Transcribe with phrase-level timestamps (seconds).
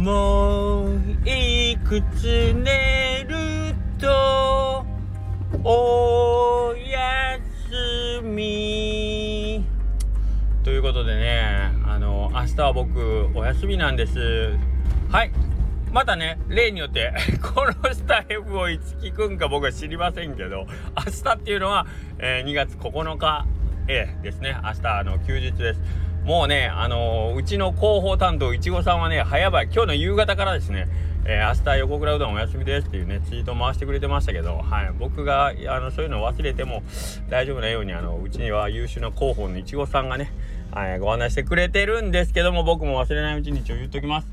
[0.00, 4.82] もういくつ寝ると
[5.62, 7.38] おや
[7.68, 9.62] すみ。
[10.64, 14.56] ということでねあの明日は僕お休みなんです。
[15.10, 15.32] はい。
[15.92, 17.12] またね例によって
[17.42, 20.64] このスタイフをいつ聞くんか僕は知りませんけど
[20.96, 21.86] 明日っていうのは、
[22.18, 23.44] えー、2月9日、
[23.86, 24.56] え、ですね。
[24.64, 25.80] 明日あの休日です。
[26.24, 30.86] もうね、あのー、うちの広報担当、いちごさんはね、早々、今日の夕方からですね、
[31.24, 36.82] えー、明日横倉うどんお休みですっていうね、ツイート回してくれてましたけど、はい、僕が、あの、そういうの忘れても
[37.30, 40.30] 大丈夫なように、あの、うちには優秀な広報のいちごさんがね、
[40.72, 44.28] はい、ご案内してくれてるんですけども、僕も忘れないうちに一応言っときます。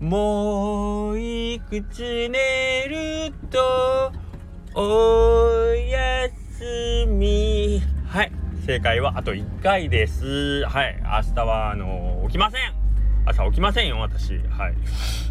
[0.00, 4.12] もういくつ寝ると、
[4.74, 7.95] おやすみ。
[8.66, 10.64] 正解はあと1回です。
[10.64, 11.00] はい。
[11.00, 12.74] 明日は、あのー、起きません
[13.24, 14.38] 朝起きませんよ、私。
[14.48, 14.74] はい。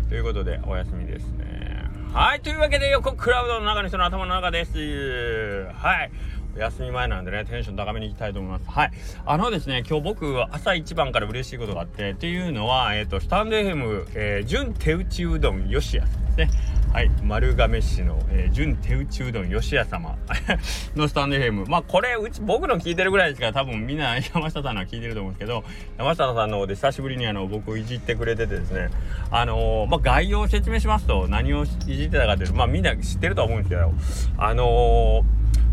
[0.08, 1.84] ということで、お休みですね。
[2.14, 2.40] はい。
[2.40, 5.66] というわけで、横クラウドの中の人の頭の中です。
[5.74, 6.12] はい。
[6.56, 8.70] お休み前なんでね、テンション高めにいきたいと思います。
[8.70, 8.92] はい。
[9.26, 16.50] あのですね、今日僕、朝一番から嬉しいことがあって、っていうのは、えっ、ー、と、スタンド FM、えー、純手打ちうどんよしやさんですね。
[16.96, 20.16] はい丸亀市の、えー、純手打ちうどん吉谷様
[20.96, 25.66] のスタンド FM まあこれうち僕の聞いてるぐらいですから多分みんな山下さんのは聞いてると思うんですけど
[25.98, 28.88] 山下さんの方で久しぶりにあの僕をいじってくれててですね。
[29.30, 33.92] あのー、まあ概要を説明しますと何をいじってたかというとまあみんな知ってると思うんですけど
[34.38, 35.26] あの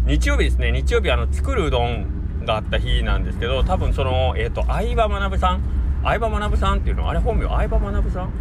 [0.07, 0.73] ー、日曜日ですね。
[0.73, 5.63] 日曜日あの作るうどんがあった日なんですけど多分そのえっ、と相葉学さん？
[6.03, 7.09] 相葉学さんっていうの？
[7.09, 7.47] あれ本名？
[7.47, 8.33] 相葉学さん？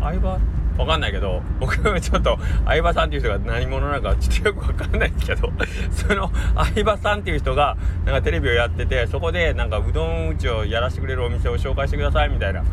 [0.00, 0.40] 相葉
[0.78, 5.52] わかんないけど、僕ちょっと、相葉さんっていう人が何者なのかちょっとよくわかんないですけど、
[5.90, 12.64] その相葉さんっていう人が、なんかテレビをやってて、そこでなんかうどん打ちをやらせてくれるお店を紹介してくださいみたいな。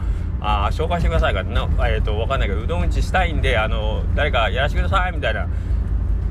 [0.41, 5.47] あ紹介してくださいかな、えっ、ー、と、わかんないけど、うどん打ちしたいんで、あの、誰かやらせてくださいみたいな。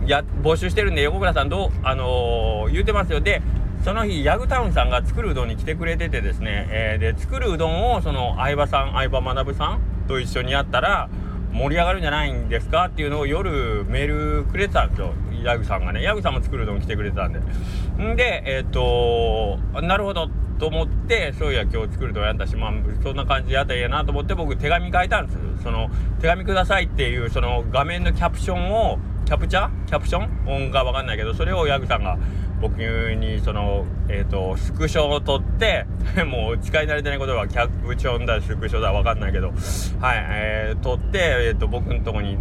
[0.07, 3.21] や、募集してるんで、横倉さんどう、あのー、言うてますよ。
[3.21, 3.43] で、
[3.85, 11.09] その日、ヤグタウンさんが作るうどんに来てくれててですね、えー、で、作るうどんを、その、相葉さん、相葉学さんと一緒にやったら、
[11.55, 12.87] 盛り上がるんじゃないんですか？
[12.87, 15.15] っていうのを夜メールくれてたんですよ。
[15.45, 16.03] ヤグさんがね。
[16.03, 17.39] ヤグさんも作るのに来てくれてたんで。
[17.39, 20.29] んで、えっ、ー、となるほど
[20.59, 22.73] と思って、そういや今日作るとやったし、まあ
[23.03, 25.39] そんな感じでやったらいいなと思って僕手紙書いたんです。
[25.63, 29.71] その手紙くださいっていうその画面のキャプションを、キャプチャー？
[29.87, 30.47] キャプション？
[30.47, 32.19] 音がわかんないけど、それをヤグさんが
[32.61, 35.87] 僕にその、え、ー、と、スクショを取って、
[36.25, 39.57] もう使い慣れてないことはキャプチョンだ、スクショだ、分かんないけど、はい、
[40.31, 42.39] えー、撮って、えっ、ー、と、僕のとこに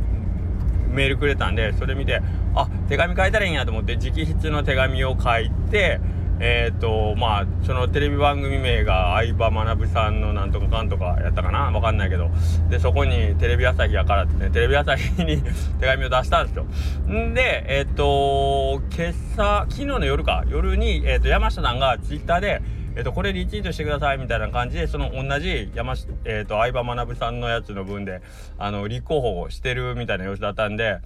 [0.92, 2.22] メールくれたんで、それ見て、
[2.56, 6.00] あ、手紙書いたらいいんやと思って、直筆の手紙を書いて、
[6.40, 11.72] えっ、ー、と、まあ、そのテレビ番組名が相葉学さんのなんとかかんとかやったかな？
[11.72, 12.30] わかんないけど。
[12.70, 15.42] で、そこにテレビ朝日やからってね、テレビ朝日に
[15.80, 16.66] 手紙を出したんですよ。
[17.10, 22.62] んで、えっ、ー、と、今朝、昨日の夜か、夜に、えっ、ー、と、山下さんがツイッターで、
[22.96, 25.96] えっと、これリツイートしてくださいみたいな感じで、その同じ山、
[26.26, 28.22] えっと、相葉学さんのやつの分で、
[28.60, 31.00] あの、立候補してるみたいな様子だったんで、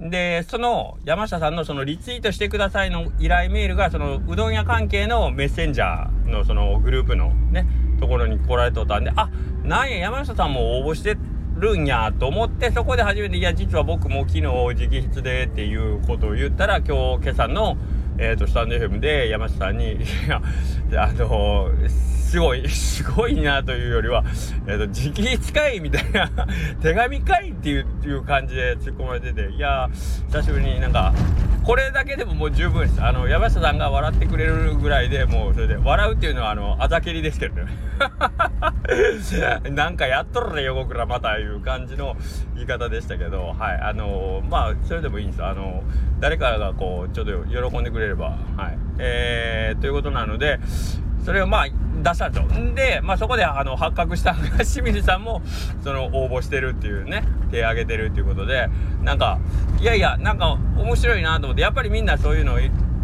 [0.00, 7.66] で、その山下さんのそのリツイートしてくださいの依頼メールが、そのうどん屋関係のメッセンジャーのそのグループのね、
[8.00, 9.28] ところに来られとったんで、あ、
[9.62, 11.18] なんや、山下さんも応募して
[11.56, 17.76] るんやと思って、そこで初めて、いや、実は僕も昨日直筆でっていうことを言ったら、今日、今朝の、
[18.16, 20.40] えっ、ー、と、スタンド FM で山下さんに、 いや、
[21.04, 21.70] あの
[22.30, 24.22] すごい、 すごいなというよりは、
[24.68, 26.30] えっ、ー、と、直筆かいみたいな
[26.80, 29.90] 手紙かいっていういう感じで突っ込まれてて、いや
[30.28, 31.12] 久しぶりになんか、
[31.64, 33.02] これだけでももう十分です。
[33.02, 37.66] あの、山下さんが笑ってくれるぐらいでもう、それで、笑うっていうのは、あの、あざけりですけどね。
[39.70, 42.16] なんかやっとるね、横倉またいう感じの
[42.54, 43.80] 言い方でしたけど、はい。
[43.82, 45.44] あのまあ、それでもいいんです。
[45.44, 45.82] あの
[46.20, 48.78] 誰かがこう、ちょっと喜んでくれれば、はい。
[48.98, 50.60] えー、ということなので、
[51.30, 52.60] それをまあ出したんですよ。
[52.60, 55.42] んで、まあそこであの発覚したのが清水さんも
[55.84, 57.22] その応募してるっていうね、
[57.52, 58.68] 手挙げてるっていうことで、
[59.04, 59.38] なんか、
[59.80, 62.58] いやいや、なんか面白いなと思って、やっぱりみんなそういうの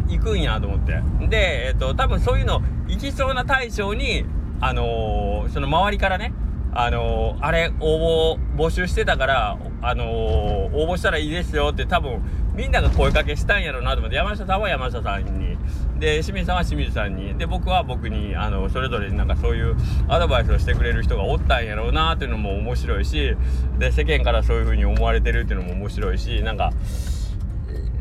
[0.08, 1.00] 行くんやと思って。
[1.28, 4.24] で、えっ、と、多分そういうの行きそうな大将に、
[4.60, 6.32] あのー、その周りからね、
[6.72, 12.22] あの、あれ応募募集してたから、あの、応募したらいいですよって多分
[12.56, 15.58] みんなが声かけしたんやろうなと思って山下さんは山下さんに。
[15.98, 17.36] で清水さんは清水さんに。
[17.36, 19.76] で僕は僕にあのそれぞれなんかそういう
[20.08, 23.36] アドバイスをしてくれる人がおったんやろうなっていうのも面白いし
[23.78, 26.72] で世間からそういう風に思われてるっていうのも面白いしなんか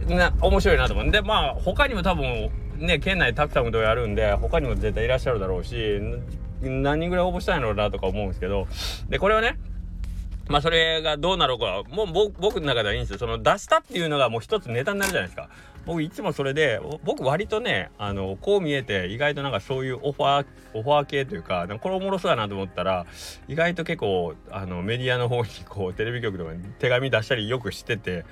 [0.07, 1.05] な面白いなと思う。
[1.05, 5.99] んでまあ他にも多分ね県内たくさんうどんやるんで他にも絶対いらっしゃるだろうし
[6.69, 8.67] 何人ぐらい応募したんやろうなとか思うんですけど
[9.09, 9.57] でこれをね
[10.47, 13.17] まあそれがどうなろうかもう僕の中ではいいんですよ。
[13.17, 15.49] その出したっていうのがもう一つネタになるじゃないですか。
[15.85, 23.05] 僕いつもそれで僕割とねあのこう見えて意外となんかそういうオファーオファー系というかこれおもろそうだなと思ったら
[23.47, 28.25] 意外と結構あのメディアの方にこうテレビ局とかに手紙出したりよくしてて、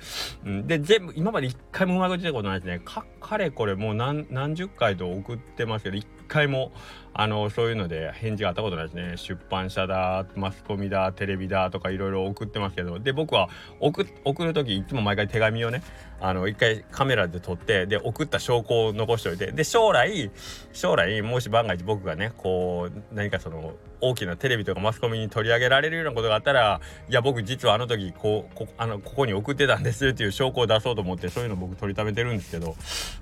[0.44, 2.80] うん、で全部今まで一回もうまく出たことないですね。
[2.84, 5.96] かかれこれもう何何十回と送ってますけど
[6.34, 6.72] 回も
[7.16, 9.16] あのそういうので返事があったことないですね。
[9.16, 12.98] 出版社だマスコミだテレビだとかいろいろ送ってますけど。
[12.98, 13.48] で僕は
[13.78, 15.82] 送送る時いつも毎回手紙をね
[16.20, 19.52] あの一回カメラで撮ってで送った証拠を残しておいて。
[19.52, 20.32] で将来
[20.72, 32.76] 将来もし万が一僕がねこう何かその大きなテレビとかマスコミに取り上げられるようなことがあったらいや僕実はあの時こうこあのここに送ってたんですっていう証拠を出そうと思ってそういうの僕取りためてるんですけど。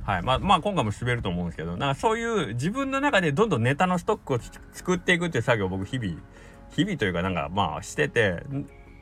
[0.04, 0.22] はい。
[0.22, 1.76] まあまあ今回も滑ると思うんですけど。
[1.76, 4.38] なんかそういう自分の中でどんどんネタのストックを
[4.72, 6.14] 作っていくっていう作業を僕日々
[6.70, 8.42] 日々というかなんかまあしてて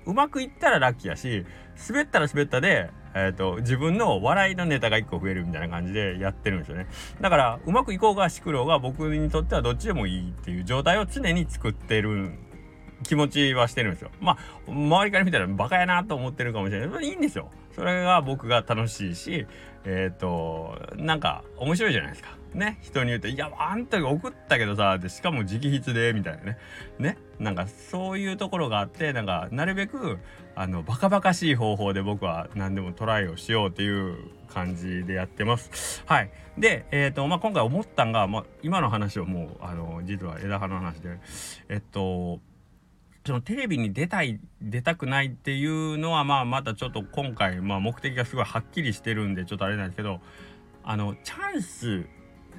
[0.07, 1.45] うまくいったらラッキーやし
[1.89, 6.87] 滑ったら滑ったでえーと、自分の笑いのネタが1個増えるみたいな感じでやってるんですよね。
[7.21, 12.33] だからうまくいこうがしくろうが僕にとってはどっちでもいいっていう状態を常に作ってる
[13.03, 14.11] 気持ちはしてるんですよ。
[14.21, 17.05] まあ周りから見たらバカやなと思ってるかもしれない。
[17.05, 17.51] いいんですよ。
[17.75, 19.47] それが僕が楽しいし
[19.85, 22.37] えっ、ー、となんか面白いじゃないですか。
[22.55, 22.79] ね？
[22.83, 26.59] 人に言うと「いやあんたが送ったけどさ」でしかも直筆でみたいなね。
[26.99, 27.17] ね？
[27.39, 30.19] なんかそういうところがあってなんかなるべく
[30.61, 36.03] あのバカバカしい方法で僕は何でもトライをしようっていう感じでやってます。
[36.05, 36.31] はい。
[36.59, 41.19] で、えっ、ー、と、まあ、今回思ったんが、まあ、今の話をもう、あの、実は枝葉の話で、
[41.71, 42.41] えっと、
[43.25, 50.21] そのテレビに出たい、出たくないっていうのは、まあ、またちょっと今回、まあ、目的がすごいはっきりしてるんで、ちょっとあれなんですけど、
[50.85, 52.05] あの、チャンス、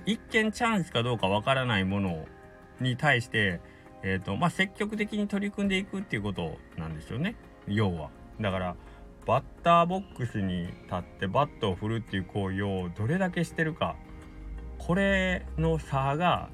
[0.08, 2.26] 一見チャンスかどうかわからないもの
[2.80, 3.62] に対して、
[4.02, 7.36] えっ、ー、と、まあ、積極的に取り組んでいくっていうことなんですよね。
[7.68, 8.10] 要は。
[8.40, 8.76] だから、
[9.26, 13.96] バッターボックスに立ってバットを振るっていう行為をどれだけしてるか。
[14.78, 16.50] これの差が、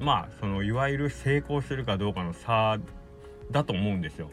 [0.00, 2.78] まあ、その、いわゆる成功するかどうかの差
[3.50, 4.30] だと思うんですよ。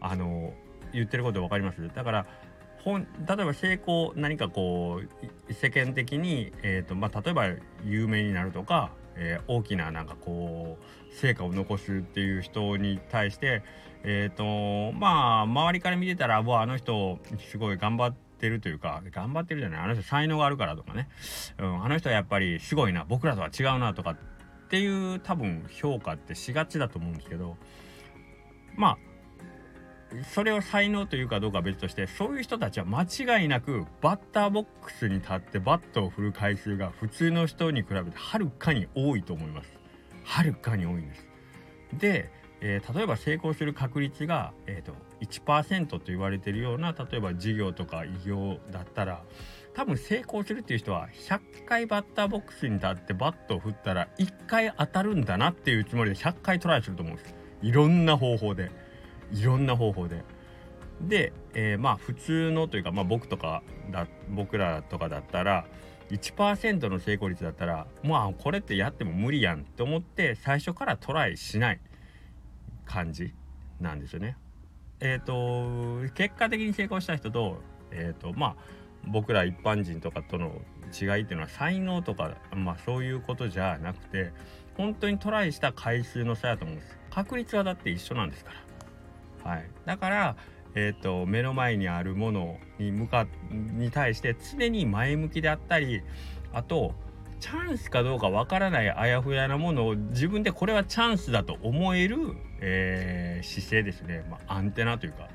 [0.00, 0.52] あの、
[0.92, 1.88] 言ってること分かります？
[1.94, 2.26] だから
[2.84, 5.00] 本例えば成功何かこ
[5.48, 7.46] う世間的に、えーとまあ、例えば
[7.82, 13.62] 有名になるとか、えー、大きななんかこう成果を残すっていう人に対して
[14.02, 17.18] えっ、ー、とまあ周りから見てたらもうあの人
[17.50, 21.08] すごい頑張ってるというか頑張ってるじゃないあの人才能があるからとかね、
[21.58, 24.16] うん、あの人はやっぱりすごいな僕らとは違うなとかっ
[24.68, 27.56] ていう多分評価ってしがちだと思うんですけど
[28.76, 29.13] まあ
[30.22, 39.72] それを才能というかどうかは別としてそういう人たちは間違いなくバッターボックスに立ってバットを振る回数が普通の人に比べてはるかに多いと思います。
[40.24, 41.26] はるかに多いんです。
[41.94, 42.30] で、
[42.60, 49.22] えー、例えば成功する確率が、えーと、1%と言われてるような例えば事業とか異業だったら
[49.74, 57.34] 多分成功するっていう人は100回バッターボックスに立ってバットを振ったら1回当たるんだなっていうつもりで100回トライすると思うんです。
[57.62, 58.83] いろんな方法で。
[59.32, 60.22] いろんな方法で。
[61.00, 65.66] で、えー、まあ普通のというか、まあ、僕とかだ僕らとかだったら
[66.10, 71.80] 1%の成功率だったらまあこれってやっても無理やんって思って最初からトライしない
[72.84, 73.34] 感じ
[73.80, 74.36] なんですよね。
[75.00, 77.60] えっ、ー、と結果的に成功した人と,、
[77.90, 78.56] えーとまあ、
[79.06, 84.32] 僕ら一般人とかとの違いっていうのは才能とか、まあ、そういうことじゃなくて
[84.76, 86.98] 本当にトライした回数の差やと思うんです。
[87.10, 88.73] 確率はだって一緒なんですから。
[89.44, 90.36] はい、だから、
[90.74, 96.02] えーと、目の前にあるものに向かに対して常に前向きであったり
[96.52, 96.94] あと
[97.40, 102.16] チャンスかどうかわからないあやふやなものを自分でこれはチャンスだと思える、
[102.60, 105.28] えー、姿勢ですね、まあ、アンテナというか。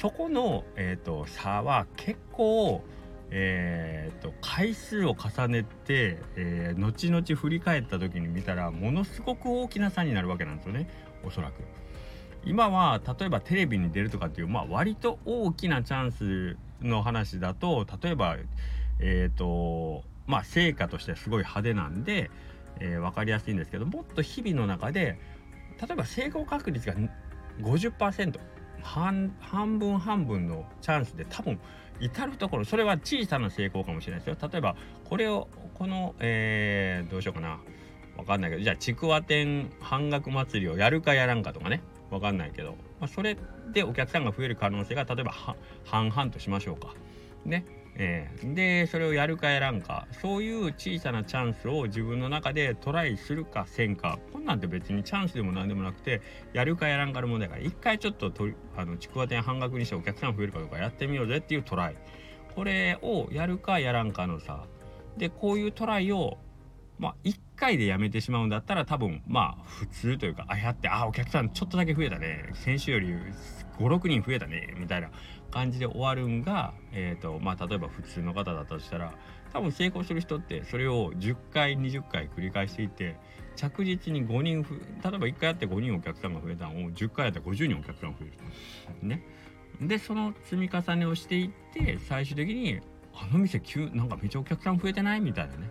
[0.00, 2.82] そこの、えーと、差は結構、
[3.30, 10.88] えーと回数を重ねて、えー、後々振り返った時に見たらものすごく大きな差になるわけなんですよね。
[11.24, 11.62] おそらく。
[12.44, 18.36] 今は例えばテレビに出るとかっていう、まあ、割と大きなチャンスの話だと例えば
[18.98, 22.30] えっ、ー、とまあ成果としてすごい派手なんで、
[22.80, 25.18] えー、分かりやすいんですけどもっと日々の中で
[25.80, 26.94] 例えば成功確率が
[27.60, 28.38] 50%
[28.82, 31.60] 半半分半分のチャンスで多分
[32.00, 34.50] 至る所それは小さな成功かもしれないですよ。
[34.50, 37.60] 例えばこれをこの、えー、どうしようかな。
[38.16, 41.82] 分かんないけどじゃあちくわ店半額祭りをやるかやらんかとかね。
[42.12, 43.36] わかんないけど、まあ、それ
[43.72, 45.32] でお客さんが増える可能性が例えば
[45.84, 46.94] 半々としましょうか。
[47.44, 47.64] ね。
[47.94, 50.06] えー、でそれをやるかやらんか。
[50.20, 54.18] そういう小さなチャンスを自分の中でトライするかせんか。
[54.32, 56.20] こんなんて別にチャンスでも何でもなくて
[56.52, 61.96] やるかやらんかの問題から一回ちょっととあのちくわ店半額にしてお客さん増えるかどうかやってみようぜっていうトライ。
[62.54, 64.64] これをやるかやらんかのさ。
[65.16, 66.38] でこういうトライを
[66.98, 72.50] まあ1回でやめてしまうんだったら多分まあ普通というかあやってあお客さんちょっとだけ増えたね。
[72.54, 73.14] 先週より
[73.78, 74.74] 56人増えたね。
[74.78, 75.10] みたいな
[75.50, 79.12] 感じで終わるんが、えーとまあ、例えば普通の方だったとしたら
[79.52, 83.16] 多分成功する人ってそれを10回20回繰り返していって
[83.54, 88.30] 着実に5人例えば1回やって5人お客さんが増えたのを10回やったら50人お客さんが増え
[89.02, 89.22] るね。
[89.80, 92.80] でその積み重ねをしていって最終的に
[93.14, 95.20] あの店急なんかめっちゃお客さん増えてない？
[95.20, 95.70] みたいなね。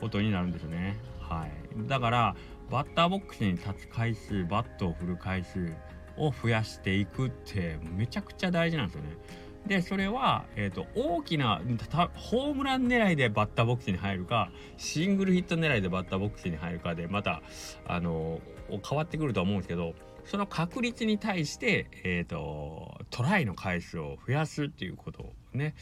[0.00, 0.96] ことになるんですね。
[1.20, 1.88] はい。
[1.88, 2.36] だから
[2.70, 5.72] バッターボックスに立つ回数バットを振る回数
[6.16, 9.16] を増やしていくってめちゃくちゃ大事なんですよね。
[9.66, 11.60] でそれは、えーと、大きな
[12.14, 17.42] ホームラン狙いでバッターボックスに入るかシングルヒット狙いでバッターボックスに入るかでまた
[17.86, 18.40] あの
[18.88, 25.74] 変わってくるとは思うんですけどその確率に対して、えーと、トライの回数を増やすっていうことね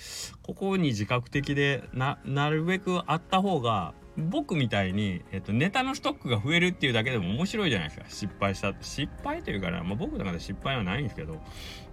[0.43, 8.07] ここに自覚的でななるべくあった方が僕みたいに、えっと、ネタのストックが増えるっていうだけでも面白いじゃないですか。
[8.09, 11.41] 失敗した失敗というかな、まあ、僕の中で失敗はないんですけど。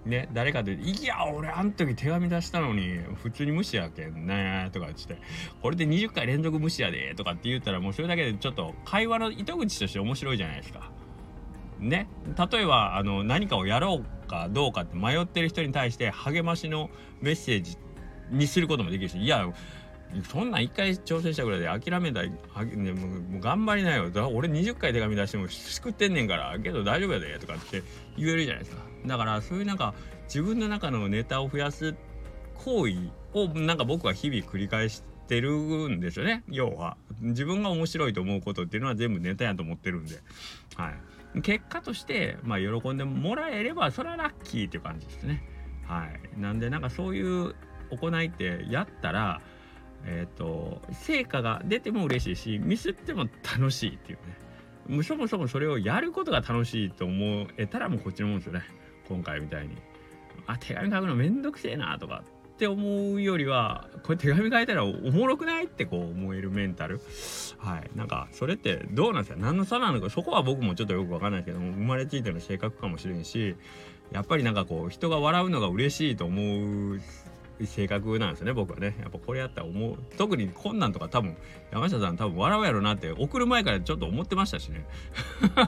[0.05, 5.17] ね誰かで「いや俺あん時手紙出したのに普通に無視やけんね」とか言って
[5.63, 10.91] 「これで20回連続無視やで」とかって言ったらもうそれだけでちょっと会話の糸口として面白いじゃないですか。
[11.79, 12.07] ね
[12.51, 16.89] 例えばあの何かをやろうかどうかって迷ってる人に対して励ましの
[17.21, 17.77] メッセージ
[18.29, 19.47] にすることもできるしいや
[20.21, 22.31] そんなん一回挑戦したぐらいで諦めたい、
[22.75, 24.11] ね、もう頑張りなよ。
[24.33, 27.83] 俺20回手紙出しても救ってんねんからけど大丈夫やでとかって
[28.17, 28.83] 言えるじゃないですか。
[29.05, 29.93] だからそういうなんか
[30.25, 31.95] 自分の中のネタを増やす
[32.63, 35.51] 行為をなんか僕は日々繰り返してる
[35.89, 36.43] んですよね。
[36.47, 36.97] 要は。
[37.19, 40.15] 自分が面白いと思うことっていうのは全部ネタやと思ってるんで。
[40.75, 40.91] は
[41.35, 41.41] い。
[41.41, 45.43] 結果としてまあ喜んでもらえればそれはラッキーっていう感じですね。
[45.87, 46.39] はい。
[46.39, 47.55] なんでなんかそういう
[47.89, 49.41] 行いってやったら
[50.05, 55.03] えっ、ー、と成果が出ても嬉しいしミスっても楽しいっていうね。
[55.03, 58.63] そもそもそれをやることが楽しいと思えたらもうこっちのもんですよね。
[59.07, 59.77] 今回みたいに。
[60.45, 66.99] あ手紙書くのめんどくせえなとかって思うよりはこれ手紙書いたらおもろくないってこう思えるメンタル。
[67.57, 67.89] はい。
[67.95, 69.39] なんかそれってどうなんですか？
[69.39, 70.09] 何の差なのか？
[70.09, 73.55] そこは僕もちょっとよくわかんないけども生まれついての性格かもしれんし
[74.11, 77.01] やっぱりなんかこう人が笑うのが嬉しいと思う
[77.65, 78.95] 性格なんですね僕はね。
[79.01, 79.97] やっぱこれやったら思う。
[80.17, 81.35] 特に困難とか多分
[81.71, 84.85] 山下さん多分笑うやろなって送る前からちょっと思ってましたしね。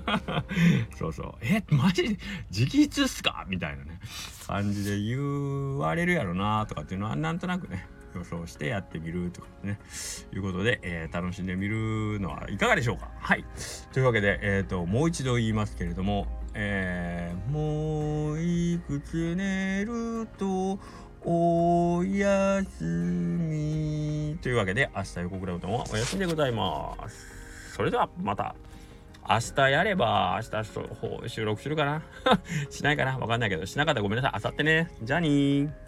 [0.98, 1.34] そうそう。
[1.42, 2.18] えマジ？
[2.52, 3.46] 直筆っすか？
[3.48, 4.00] みたいなね。
[4.48, 9.80] 感じで言われるやろなとかっていうのはなんとなくね予想してやってみるとかね。
[10.34, 13.10] いうことで、えー、楽しんでみるのはいかがでしょうか？
[13.20, 13.46] はい。
[13.94, 16.28] というわけで、えーと、もう一度言いますけれども
[16.58, 20.80] えー、もういくつ寝ると
[21.28, 24.38] おやすみ。
[24.44, 27.74] というわけで、明日予告ラウトンはお休みでございます。
[27.76, 28.56] それではまた。
[29.28, 32.04] 明日やれば、明日収録するかな？
[32.70, 33.18] しないかな？
[33.18, 34.42] わかんないけど、しなかったらごめんなさい。
[34.44, 34.92] 明後日ね。
[35.02, 35.85] じゃあにー。